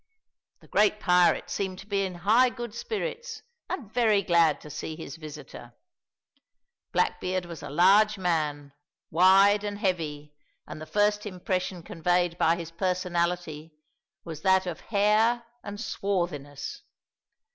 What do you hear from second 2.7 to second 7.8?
spirits, and very glad to see his visitor. Blackbeard was a